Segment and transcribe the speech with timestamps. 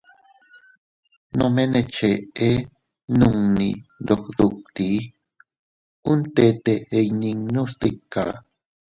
[1.39, 2.49] Nome ne cheʼe
[3.17, 3.69] nunni
[4.01, 4.87] ndog dutti,
[6.09, 8.23] uun tete iynninnu stika.